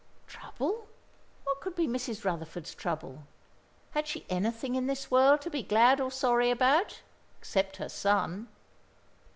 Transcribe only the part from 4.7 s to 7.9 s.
in this world to be glad or sorry about, except her